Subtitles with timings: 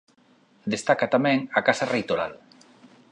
[0.73, 2.33] Destaca tamén a casa reitoral.